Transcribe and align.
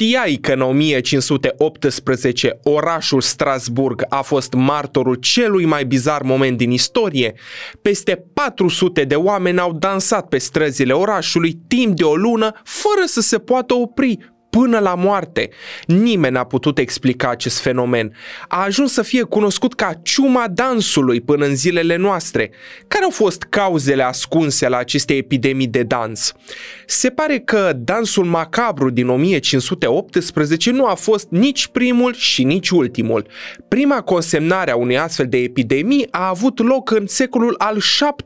Știai 0.00 0.34
că 0.34 0.52
în 0.52 0.60
1518 0.60 2.58
orașul 2.62 3.20
Strasburg 3.20 4.04
a 4.08 4.22
fost 4.22 4.52
martorul 4.52 5.14
celui 5.14 5.64
mai 5.64 5.84
bizar 5.84 6.22
moment 6.22 6.56
din 6.56 6.70
istorie? 6.70 7.34
Peste 7.82 8.24
400 8.34 9.04
de 9.04 9.14
oameni 9.14 9.58
au 9.58 9.72
dansat 9.72 10.28
pe 10.28 10.38
străzile 10.38 10.92
orașului 10.92 11.58
timp 11.68 11.96
de 11.96 12.04
o 12.04 12.16
lună 12.16 12.52
fără 12.64 13.06
să 13.06 13.20
se 13.20 13.38
poată 13.38 13.74
opri 13.74 14.18
până 14.50 14.78
la 14.78 14.94
moarte. 14.94 15.50
Nimeni 15.86 16.34
n-a 16.34 16.44
putut 16.44 16.78
explica 16.78 17.28
acest 17.28 17.60
fenomen. 17.60 18.12
A 18.48 18.62
ajuns 18.62 18.92
să 18.92 19.02
fie 19.02 19.22
cunoscut 19.22 19.74
ca 19.74 19.92
ciuma 20.02 20.48
dansului 20.50 21.20
până 21.20 21.46
în 21.46 21.54
zilele 21.54 21.96
noastre. 21.96 22.50
Care 22.88 23.04
au 23.04 23.10
fost 23.10 23.42
cauzele 23.42 24.02
ascunse 24.02 24.68
la 24.68 24.76
aceste 24.76 25.14
epidemii 25.14 25.66
de 25.66 25.82
dans? 25.82 26.32
Se 26.86 27.10
pare 27.10 27.38
că 27.38 27.72
dansul 27.76 28.24
macabru 28.24 28.90
din 28.90 29.08
1518 29.08 30.70
nu 30.70 30.86
a 30.86 30.94
fost 30.94 31.26
nici 31.30 31.66
primul 31.66 32.14
și 32.14 32.44
nici 32.44 32.70
ultimul. 32.70 33.26
Prima 33.68 34.02
consemnare 34.02 34.70
a 34.70 34.76
unei 34.76 34.98
astfel 34.98 35.28
de 35.28 35.38
epidemii 35.38 36.08
a 36.10 36.28
avut 36.28 36.58
loc 36.58 36.90
în 36.90 37.06
secolul 37.06 37.54
al 37.58 37.78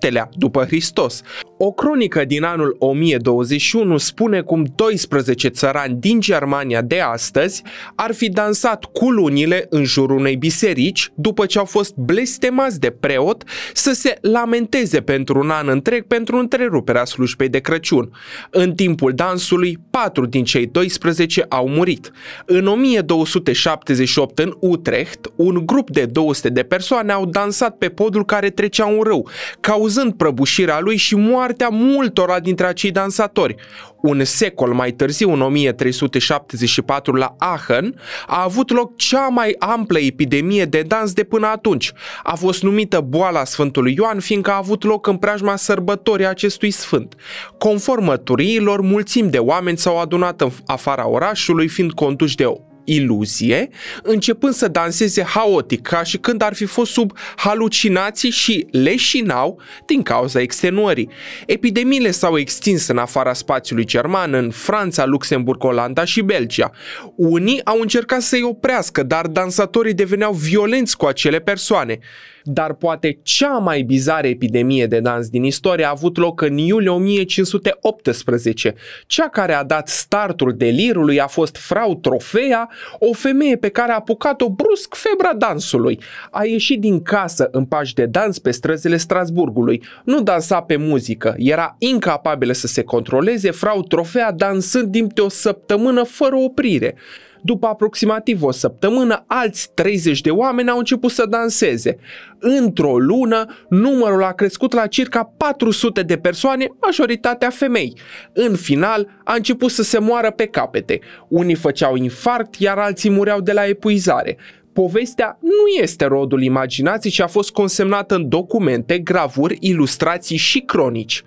VII-lea 0.00 0.28
după 0.32 0.64
Hristos. 0.64 1.22
O 1.62 1.72
cronică 1.72 2.24
din 2.24 2.42
anul 2.42 2.76
1021 2.78 3.96
spune 3.96 4.40
cum 4.40 4.66
12 4.74 5.48
țărani 5.48 5.96
din 6.00 6.20
Germania 6.20 6.82
de 6.82 7.00
astăzi 7.00 7.62
ar 7.94 8.14
fi 8.14 8.28
dansat 8.28 8.84
cu 8.84 9.10
lunile 9.10 9.66
în 9.68 9.84
jurul 9.84 10.18
unei 10.18 10.36
biserici 10.36 11.12
după 11.14 11.46
ce 11.46 11.58
au 11.58 11.64
fost 11.64 11.94
blestemați 11.94 12.80
de 12.80 12.90
preot 12.90 13.44
să 13.72 13.92
se 13.92 14.18
lamenteze 14.20 15.00
pentru 15.00 15.38
un 15.38 15.50
an 15.50 15.68
întreg 15.68 16.06
pentru 16.06 16.36
întreruperea 16.36 17.04
slujbei 17.04 17.48
de 17.48 17.58
Crăciun. 17.58 18.10
În 18.50 18.74
timpul 18.74 19.12
dansului, 19.12 19.78
patru 20.02 20.26
din 20.26 20.44
cei 20.44 20.66
12 20.66 21.46
au 21.48 21.68
murit. 21.68 22.10
În 22.44 22.66
1278 22.66 24.38
în 24.38 24.56
Utrecht, 24.60 25.32
un 25.36 25.66
grup 25.66 25.90
de 25.90 26.04
200 26.04 26.48
de 26.48 26.62
persoane 26.62 27.12
au 27.12 27.26
dansat 27.26 27.76
pe 27.76 27.88
podul 27.88 28.24
care 28.24 28.50
trecea 28.50 28.86
un 28.86 29.02
râu, 29.02 29.28
cauzând 29.60 30.12
prăbușirea 30.12 30.80
lui 30.80 30.96
și 30.96 31.14
moartea 31.14 31.68
multora 31.68 32.40
dintre 32.40 32.66
acei 32.66 32.90
dansatori. 32.90 33.56
Un 34.00 34.24
secol 34.24 34.72
mai 34.72 34.90
târziu, 34.90 35.32
în 35.32 35.40
1374, 35.40 37.14
la 37.14 37.34
Aachen, 37.38 38.00
a 38.26 38.42
avut 38.42 38.70
loc 38.70 38.96
cea 38.96 39.28
mai 39.28 39.56
amplă 39.58 39.98
epidemie 39.98 40.64
de 40.64 40.82
dans 40.86 41.12
de 41.12 41.24
până 41.24 41.46
atunci. 41.46 41.92
A 42.22 42.34
fost 42.34 42.62
numită 42.62 43.00
boala 43.00 43.44
Sfântului 43.44 43.94
Ioan, 43.96 44.20
fiindcă 44.20 44.50
a 44.50 44.56
avut 44.56 44.84
loc 44.84 45.06
în 45.06 45.16
preajma 45.16 45.56
sărbătorii 45.56 46.26
acestui 46.26 46.70
sfânt. 46.70 47.14
Conform 47.58 48.04
măturiilor, 48.04 48.80
mulțimi 48.80 49.30
de 49.30 49.38
oameni 49.38 49.78
s-au 49.90 50.00
adunat 50.00 50.40
în 50.40 50.50
afara 50.66 51.08
orașului, 51.08 51.68
fiind 51.68 51.92
conduși 51.92 52.36
de 52.36 52.44
iluzie, 52.92 53.68
începând 54.02 54.54
să 54.54 54.68
danseze 54.68 55.22
haotic, 55.22 55.82
ca 55.82 56.02
și 56.02 56.18
când 56.18 56.42
ar 56.42 56.54
fi 56.54 56.64
fost 56.64 56.92
sub 56.92 57.12
halucinații 57.36 58.30
și 58.30 58.66
leșinau 58.70 59.60
din 59.86 60.02
cauza 60.02 60.40
extenuării. 60.40 61.10
Epidemiile 61.46 62.10
s-au 62.10 62.38
extins 62.38 62.86
în 62.86 62.98
afara 62.98 63.32
spațiului 63.32 63.84
german, 63.84 64.34
în 64.34 64.50
Franța, 64.50 65.04
Luxemburg, 65.06 65.64
Olanda 65.64 66.04
și 66.04 66.20
Belgia. 66.20 66.70
Unii 67.16 67.64
au 67.64 67.80
încercat 67.80 68.20
să-i 68.20 68.42
oprească, 68.42 69.02
dar 69.02 69.26
dansatorii 69.26 69.94
deveneau 69.94 70.32
violenți 70.32 70.96
cu 70.96 71.06
acele 71.06 71.38
persoane 71.38 71.98
dar 72.44 72.74
poate 72.74 73.18
cea 73.22 73.58
mai 73.58 73.82
bizară 73.82 74.26
epidemie 74.26 74.86
de 74.86 75.00
dans 75.00 75.28
din 75.28 75.44
istorie 75.44 75.84
a 75.84 75.90
avut 75.90 76.16
loc 76.16 76.40
în 76.40 76.56
iulie 76.56 76.88
1518. 76.88 78.74
Cea 79.06 79.28
care 79.28 79.52
a 79.52 79.64
dat 79.64 79.88
startul 79.88 80.54
delirului 80.56 81.20
a 81.20 81.26
fost 81.26 81.56
Frau 81.56 81.96
Trofea, 81.96 82.68
o 82.98 83.12
femeie 83.12 83.56
pe 83.56 83.68
care 83.68 83.92
a 83.92 83.94
apucat-o 83.94 84.50
brusc 84.50 84.94
febra 84.94 85.34
dansului. 85.34 85.98
A 86.30 86.44
ieșit 86.44 86.80
din 86.80 87.02
casă 87.02 87.48
în 87.52 87.64
pași 87.64 87.94
de 87.94 88.06
dans 88.06 88.38
pe 88.38 88.50
străzile 88.50 88.96
Strasburgului. 88.96 89.82
Nu 90.04 90.22
dansa 90.22 90.60
pe 90.60 90.76
muzică, 90.76 91.34
era 91.38 91.74
incapabilă 91.78 92.52
să 92.52 92.66
se 92.66 92.82
controleze, 92.82 93.50
Frau 93.50 93.82
Trofea 93.82 94.32
dansând 94.32 94.92
timp 94.92 95.12
de 95.12 95.20
o 95.20 95.28
săptămână 95.28 96.02
fără 96.02 96.36
oprire. 96.36 96.94
După 97.42 97.66
aproximativ 97.66 98.42
o 98.42 98.50
săptămână, 98.50 99.24
alți 99.26 99.70
30 99.74 100.20
de 100.20 100.30
oameni 100.30 100.68
au 100.68 100.78
început 100.78 101.10
să 101.10 101.26
danseze. 101.26 101.96
Într-o 102.38 102.98
lună, 102.98 103.46
numărul 103.68 104.22
a 104.22 104.32
crescut 104.32 104.72
la 104.72 104.86
circa 104.86 105.32
400 105.36 106.02
de 106.02 106.16
persoane, 106.16 106.66
majoritatea 106.80 107.50
femei. 107.50 107.94
În 108.32 108.56
final, 108.56 109.08
a 109.24 109.34
început 109.34 109.70
să 109.70 109.82
se 109.82 109.98
moară 109.98 110.30
pe 110.30 110.46
capete. 110.46 111.00
Unii 111.28 111.54
făceau 111.54 111.94
infarct, 111.94 112.54
iar 112.54 112.78
alții 112.78 113.10
mureau 113.10 113.40
de 113.40 113.52
la 113.52 113.66
epuizare 113.66 114.36
povestea 114.72 115.38
nu 115.40 115.82
este 115.82 116.04
rodul 116.04 116.42
imaginației, 116.42 117.12
ci 117.12 117.20
a 117.20 117.26
fost 117.26 117.50
consemnată 117.50 118.14
în 118.14 118.28
documente, 118.28 118.98
gravuri, 118.98 119.56
ilustrații 119.60 120.36
și 120.36 120.60
cronici. 120.60 121.22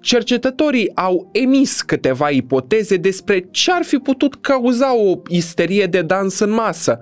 Cercetătorii 0.00 0.90
au 0.94 1.28
emis 1.32 1.82
câteva 1.82 2.28
ipoteze 2.30 2.96
despre 2.96 3.48
ce 3.50 3.72
ar 3.72 3.84
fi 3.84 3.96
putut 3.96 4.34
cauza 4.34 4.96
o 4.96 5.20
isterie 5.28 5.86
de 5.86 6.02
dans 6.02 6.38
în 6.38 6.50
masă 6.50 7.00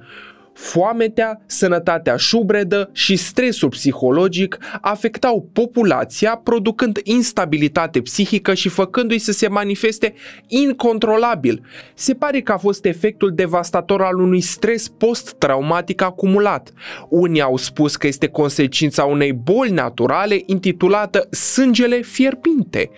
foametea, 0.54 1.41
sănătatea 1.47 2.16
șubredă 2.16 2.91
și 2.92 3.16
stresul 3.16 3.69
psihologic 3.69 4.59
afectau 4.81 5.48
populația, 5.53 6.41
producând 6.44 7.00
instabilitate 7.03 8.00
psihică 8.00 8.54
și 8.54 8.69
făcându-i 8.69 9.19
să 9.19 9.32
se 9.32 9.48
manifeste 9.48 10.14
incontrolabil. 10.47 11.62
Se 11.94 12.14
pare 12.14 12.41
că 12.41 12.53
a 12.53 12.56
fost 12.56 12.84
efectul 12.84 13.32
devastator 13.34 14.03
al 14.03 14.19
unui 14.19 14.41
stres 14.41 14.88
post-traumatic 14.88 16.03
acumulat. 16.03 16.72
Unii 17.09 17.41
au 17.41 17.56
spus 17.56 17.97
că 17.97 18.06
este 18.06 18.28
consecința 18.28 19.04
unei 19.04 19.32
boli 19.32 19.70
naturale 19.70 20.43
intitulată 20.47 21.28
sângele 21.31 22.00
fierbinte. 22.00 22.91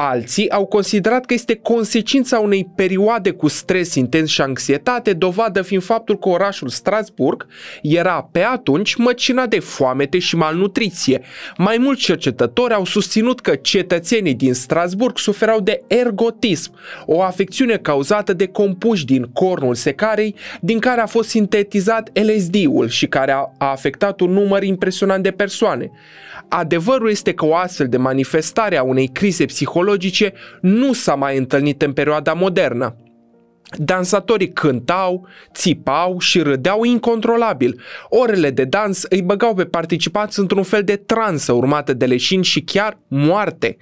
Alții 0.00 0.50
au 0.50 0.66
considerat 0.66 1.24
că 1.24 1.34
este 1.34 1.54
consecința 1.54 2.38
unei 2.38 2.70
perioade 2.76 3.30
cu 3.30 3.48
stres 3.48 3.94
intens 3.94 4.30
și 4.30 4.40
anxietate, 4.40 5.12
dovadă 5.12 5.62
fiind 5.62 5.82
faptul 5.82 6.18
că 6.18 6.28
orașul 6.28 6.68
Strasburg 6.88 7.46
era 7.82 8.28
pe 8.32 8.42
atunci 8.42 8.94
măcinat 8.94 9.48
de 9.48 9.58
foamete 9.58 10.18
și 10.18 10.36
malnutriție. 10.36 11.20
Mai 11.56 11.76
mulți 11.78 12.02
cercetători 12.02 12.74
au 12.74 12.84
susținut 12.84 13.40
că 13.40 13.54
cetățenii 13.54 14.34
din 14.34 14.54
Strasburg 14.54 15.18
suferau 15.18 15.60
de 15.60 15.82
ergotism, 15.86 16.72
o 17.06 17.22
afecțiune 17.22 17.76
cauzată 17.76 18.32
de 18.32 18.46
compuși 18.46 19.04
din 19.04 19.30
cornul 19.32 19.74
secarei, 19.74 20.34
din 20.60 20.78
care 20.78 21.00
a 21.00 21.06
fost 21.06 21.28
sintetizat 21.28 22.10
LSD-ul 22.12 22.88
și 22.88 23.06
care 23.06 23.32
a 23.32 23.50
afectat 23.58 24.20
un 24.20 24.30
număr 24.30 24.62
impresionant 24.62 25.22
de 25.22 25.30
persoane. 25.30 25.90
Adevărul 26.48 27.10
este 27.10 27.32
că 27.32 27.44
o 27.46 27.54
astfel 27.54 27.88
de 27.88 27.96
manifestare 27.96 28.76
a 28.76 28.82
unei 28.82 29.08
crize 29.08 29.44
psihologice 29.44 30.32
nu 30.60 30.92
s-a 30.92 31.14
mai 31.14 31.36
întâlnit 31.36 31.82
în 31.82 31.92
perioada 31.92 32.32
modernă. 32.32 32.96
Dansatorii 33.76 34.52
cântau, 34.52 35.26
țipau 35.54 36.18
și 36.18 36.40
râdeau 36.40 36.84
incontrolabil. 36.84 37.80
Orele 38.08 38.50
de 38.50 38.64
dans 38.64 39.02
îi 39.08 39.22
băgau 39.22 39.54
pe 39.54 39.64
participanți 39.64 40.38
într-un 40.38 40.62
fel 40.62 40.82
de 40.82 40.96
transă 40.96 41.52
urmată 41.52 41.92
de 41.92 42.06
leșini 42.06 42.44
și 42.44 42.60
chiar 42.60 42.98
moarte. 43.08 43.76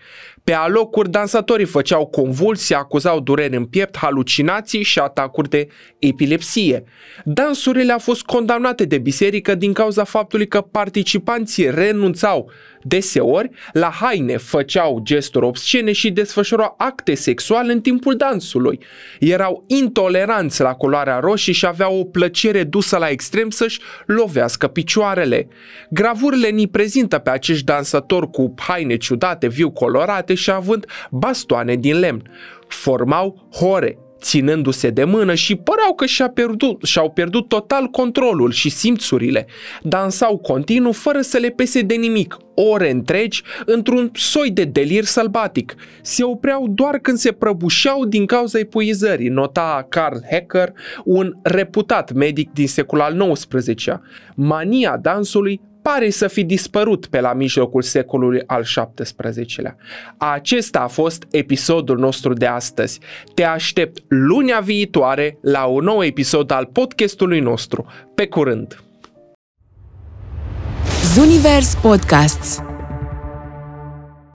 Pe 0.44 0.52
alocuri, 0.52 1.10
dansatorii 1.10 1.66
făceau 1.66 2.06
convulsii, 2.06 2.74
acuzau 2.74 3.20
dureri 3.20 3.56
în 3.56 3.64
piept, 3.64 3.96
halucinații 3.96 4.82
și 4.82 4.98
atacuri 4.98 5.48
de 5.48 5.66
epilepsie. 5.98 6.84
Dansurile 7.24 7.92
au 7.92 7.98
fost 7.98 8.22
condamnate 8.22 8.84
de 8.84 8.98
biserică 8.98 9.54
din 9.54 9.72
cauza 9.72 10.04
faptului 10.04 10.48
că 10.48 10.60
participanții 10.60 11.70
renunțau 11.70 12.50
deseori 12.88 13.50
la 13.72 13.90
haine, 13.90 14.36
făceau 14.36 15.00
gesturi 15.02 15.44
obscene 15.44 15.92
și 15.92 16.10
desfășurau 16.10 16.74
acte 16.78 17.14
sexuale 17.14 17.72
în 17.72 17.80
timpul 17.80 18.16
dansului. 18.16 18.80
Erau 19.20 19.64
intoleranți 19.66 20.60
la 20.60 20.74
culoarea 20.74 21.18
roșie 21.18 21.52
și 21.52 21.66
aveau 21.66 21.98
o 21.98 22.04
plăcere 22.04 22.64
dusă 22.64 22.96
la 22.96 23.08
extrem 23.08 23.50
să-și 23.50 23.80
lovească 24.06 24.66
picioarele. 24.66 25.48
Gravurile 25.90 26.48
ni 26.48 26.68
prezintă 26.68 27.18
pe 27.18 27.30
acești 27.30 27.64
dansatori 27.64 28.30
cu 28.30 28.54
haine 28.56 28.96
ciudate, 28.96 29.48
viu 29.48 29.70
colorate 29.70 30.34
și 30.34 30.50
având 30.50 30.86
bastoane 31.10 31.74
din 31.74 31.98
lemn. 31.98 32.22
Formau 32.68 33.48
hore, 33.52 33.98
ținându-se 34.26 34.90
de 34.90 35.04
mână 35.04 35.34
și 35.34 35.56
păreau 35.56 35.94
că 35.94 36.06
și-a 36.06 36.28
pierdut, 36.28 36.82
și-au 36.82 37.10
pierdut 37.10 37.48
total 37.48 37.86
controlul 37.86 38.50
și 38.50 38.68
simțurile. 38.68 39.46
Dansau 39.82 40.38
continuu 40.38 40.92
fără 40.92 41.20
să 41.20 41.38
le 41.38 41.48
pese 41.48 41.80
de 41.80 41.94
nimic, 41.94 42.36
ore 42.54 42.90
întregi, 42.90 43.42
într-un 43.66 44.10
soi 44.14 44.50
de 44.50 44.64
delir 44.64 45.04
sălbatic. 45.04 45.74
Se 46.02 46.24
opreau 46.24 46.68
doar 46.68 46.98
când 46.98 47.18
se 47.18 47.32
prăbușeau 47.32 48.04
din 48.04 48.26
cauza 48.26 48.58
epuizării, 48.58 49.28
nota 49.28 49.86
Carl 49.88 50.16
Hecker, 50.30 50.72
un 51.04 51.32
reputat 51.42 52.12
medic 52.12 52.52
din 52.52 52.68
secolul 52.68 53.04
al 53.04 53.32
XIX-lea. 53.32 54.02
Mania 54.34 54.98
dansului 55.02 55.60
pare 55.92 56.10
să 56.10 56.28
fi 56.28 56.44
dispărut 56.44 57.06
pe 57.06 57.20
la 57.20 57.32
mijlocul 57.32 57.82
secolului 57.82 58.42
al 58.46 58.62
XVII-lea. 58.62 59.76
Acesta 60.16 60.80
a 60.80 60.86
fost 60.86 61.26
episodul 61.30 61.98
nostru 61.98 62.32
de 62.32 62.46
astăzi. 62.46 63.00
Te 63.34 63.44
aștept 63.44 64.02
lunea 64.08 64.60
viitoare 64.60 65.38
la 65.40 65.64
un 65.64 65.84
nou 65.84 66.04
episod 66.04 66.50
al 66.50 66.66
podcastului 66.72 67.40
nostru. 67.40 67.86
Pe 68.14 68.26
curând! 68.26 68.82
Zunivers 71.14 71.74
Podcasts 71.74 72.62